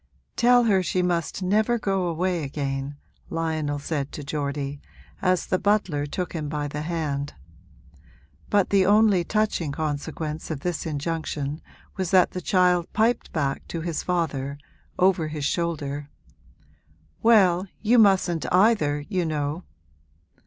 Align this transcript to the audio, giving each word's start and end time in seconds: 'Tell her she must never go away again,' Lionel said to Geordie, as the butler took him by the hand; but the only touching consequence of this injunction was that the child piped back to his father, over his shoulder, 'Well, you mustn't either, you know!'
'Tell 0.35 0.63
her 0.63 0.81
she 0.81 1.03
must 1.03 1.43
never 1.43 1.77
go 1.77 2.07
away 2.07 2.41
again,' 2.41 2.97
Lionel 3.29 3.77
said 3.77 4.11
to 4.13 4.23
Geordie, 4.23 4.81
as 5.21 5.45
the 5.45 5.59
butler 5.59 6.07
took 6.07 6.33
him 6.33 6.49
by 6.49 6.67
the 6.67 6.81
hand; 6.81 7.35
but 8.49 8.71
the 8.71 8.83
only 8.83 9.23
touching 9.23 9.71
consequence 9.71 10.49
of 10.49 10.61
this 10.61 10.87
injunction 10.87 11.61
was 11.97 12.09
that 12.09 12.31
the 12.31 12.41
child 12.41 12.91
piped 12.93 13.31
back 13.31 13.67
to 13.67 13.81
his 13.81 14.01
father, 14.01 14.57
over 14.97 15.27
his 15.27 15.45
shoulder, 15.45 16.09
'Well, 17.21 17.67
you 17.79 17.99
mustn't 17.99 18.51
either, 18.51 19.01
you 19.07 19.23
know!' 19.23 19.65